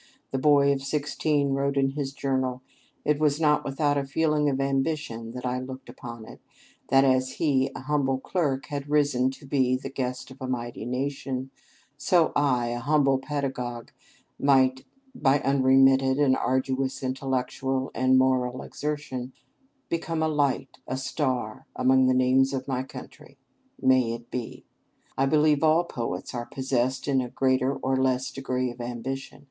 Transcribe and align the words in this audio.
The 0.31 0.39
boy 0.39 0.71
of 0.73 0.81
sixteen 0.81 1.51
wrote 1.51 1.77
in 1.77 1.91
his 1.91 2.11
journal: 2.11 2.63
"It 3.05 3.19
was 3.19 3.39
not 3.39 3.63
without 3.63 3.99
a 3.99 4.03
feeling 4.03 4.49
of 4.49 4.59
ambition 4.59 5.31
that 5.33 5.45
I 5.45 5.59
looked 5.59 5.89
upon 5.89 6.25
it; 6.25 6.41
that 6.89 7.03
as 7.03 7.33
he, 7.33 7.69
a 7.75 7.81
humble 7.81 8.17
clerk, 8.17 8.65
had 8.69 8.89
risen 8.89 9.29
to 9.29 9.45
be 9.45 9.75
the 9.77 9.91
guest 9.91 10.31
of 10.31 10.41
a 10.41 10.47
mighty 10.47 10.87
nation, 10.87 11.51
so 11.99 12.31
I, 12.35 12.69
a 12.69 12.79
humble 12.79 13.19
pedagogue, 13.19 13.89
might, 14.39 14.85
by 15.13 15.37
unremitted 15.41 16.17
and 16.17 16.35
arduous 16.35 17.03
intellectual 17.03 17.91
and 17.93 18.17
moral 18.17 18.63
exertion, 18.63 19.33
become 19.87 20.23
a 20.23 20.27
light, 20.27 20.79
a 20.87 20.97
star, 20.97 21.67
among 21.75 22.07
the 22.07 22.15
names 22.15 22.53
of 22.53 22.67
my 22.67 22.81
country. 22.81 23.37
May 23.79 24.13
it 24.13 24.31
be!... 24.31 24.65
I 25.15 25.27
believe 25.27 25.63
all 25.63 25.83
poets 25.83 26.33
are 26.33 26.47
possessed 26.47 27.07
in 27.07 27.21
a 27.21 27.29
greater 27.29 27.75
or 27.75 27.95
less 27.97 28.31
degree 28.31 28.71
of 28.71 28.81
ambition. 28.81 29.39